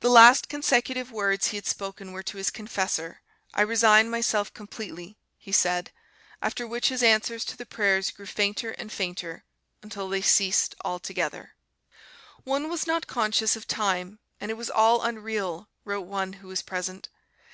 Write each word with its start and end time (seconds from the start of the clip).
The 0.00 0.08
last 0.08 0.48
consecutive 0.48 1.12
words 1.12 1.48
he 1.48 1.58
had 1.58 1.66
spoken 1.66 2.12
were 2.12 2.22
to 2.22 2.38
his 2.38 2.48
confessor; 2.48 3.20
"I 3.52 3.60
resign 3.60 4.08
myself 4.08 4.54
completely," 4.54 5.18
he 5.36 5.52
said, 5.52 5.92
after 6.40 6.66
which 6.66 6.88
his 6.88 7.02
answers 7.02 7.44
to 7.44 7.58
the 7.58 7.66
prayers 7.66 8.10
grew 8.10 8.24
fainter 8.24 8.70
and 8.70 8.90
fainter 8.90 9.44
until 9.82 10.08
they 10.08 10.22
ceased 10.22 10.74
altogether. 10.82 11.56
"One 12.44 12.70
was 12.70 12.86
not 12.86 13.06
conscious 13.06 13.54
of 13.54 13.66
time 13.68 14.18
and 14.40 14.50
it 14.50 14.54
was 14.56 14.70
all 14.70 15.02
unreal," 15.02 15.68
wrote 15.84 16.06
one 16.06 16.32
who 16.40 16.48
was 16.48 16.62
present. 16.62 17.10